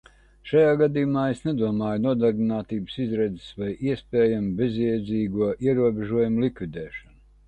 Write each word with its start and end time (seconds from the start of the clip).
Šajā 0.51 0.69
gadījumā 0.77 1.25
es 1.33 1.41
nedomāju 1.47 1.99
nodarbinātības 2.05 2.95
izredzes 3.03 3.49
vai 3.63 3.67
iespējamu 3.91 4.55
bezjēdzīgo 4.63 5.51
ierobežojumu 5.69 6.43
likvidēšanu. 6.47 7.15